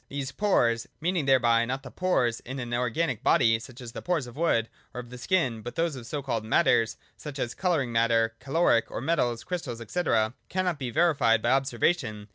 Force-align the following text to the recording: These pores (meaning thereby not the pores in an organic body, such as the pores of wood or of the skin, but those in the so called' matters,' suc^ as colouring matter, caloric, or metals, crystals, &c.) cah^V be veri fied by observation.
These 0.09 0.31
pores 0.31 0.87
(meaning 0.99 1.25
thereby 1.25 1.63
not 1.65 1.83
the 1.83 1.91
pores 1.91 2.39
in 2.39 2.57
an 2.57 2.73
organic 2.73 3.21
body, 3.21 3.59
such 3.59 3.81
as 3.81 3.91
the 3.91 4.01
pores 4.01 4.25
of 4.25 4.35
wood 4.35 4.67
or 4.95 4.99
of 5.01 5.11
the 5.11 5.17
skin, 5.19 5.61
but 5.61 5.75
those 5.75 5.93
in 5.95 6.01
the 6.01 6.05
so 6.05 6.23
called' 6.23 6.43
matters,' 6.43 6.97
suc^ 7.19 7.37
as 7.37 7.53
colouring 7.53 7.91
matter, 7.91 8.33
caloric, 8.39 8.89
or 8.89 8.99
metals, 8.99 9.43
crystals, 9.43 9.77
&c.) 9.77 9.83
cah^V 9.85 10.77
be 10.79 10.89
veri 10.89 11.13
fied 11.13 11.43
by 11.43 11.51
observation. 11.51 12.29